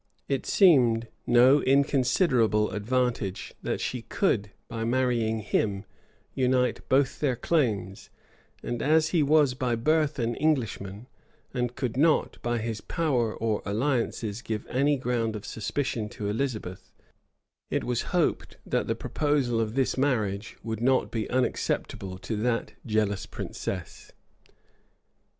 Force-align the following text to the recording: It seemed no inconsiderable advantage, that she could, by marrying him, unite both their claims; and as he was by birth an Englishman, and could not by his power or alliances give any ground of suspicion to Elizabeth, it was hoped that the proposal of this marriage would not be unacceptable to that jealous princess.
It 0.27 0.47
seemed 0.47 1.09
no 1.27 1.61
inconsiderable 1.61 2.71
advantage, 2.71 3.53
that 3.61 3.79
she 3.79 4.01
could, 4.01 4.49
by 4.67 4.83
marrying 4.83 5.41
him, 5.41 5.85
unite 6.33 6.79
both 6.89 7.19
their 7.19 7.35
claims; 7.35 8.09
and 8.63 8.81
as 8.81 9.09
he 9.09 9.21
was 9.21 9.53
by 9.53 9.75
birth 9.75 10.17
an 10.17 10.33
Englishman, 10.33 11.05
and 11.53 11.75
could 11.75 11.97
not 11.97 12.41
by 12.41 12.57
his 12.57 12.81
power 12.81 13.35
or 13.35 13.61
alliances 13.63 14.41
give 14.41 14.65
any 14.71 14.97
ground 14.97 15.35
of 15.35 15.45
suspicion 15.45 16.09
to 16.09 16.27
Elizabeth, 16.29 16.91
it 17.69 17.83
was 17.83 18.01
hoped 18.09 18.57
that 18.65 18.87
the 18.87 18.95
proposal 18.95 19.61
of 19.61 19.75
this 19.75 19.99
marriage 19.99 20.57
would 20.63 20.81
not 20.81 21.11
be 21.11 21.29
unacceptable 21.29 22.17
to 22.17 22.35
that 22.37 22.73
jealous 22.87 23.27
princess. 23.27 24.11